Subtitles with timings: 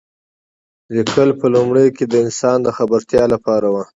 [0.95, 3.75] لیکل په لومړیو کې د انسان د خبرتیا لپاره و.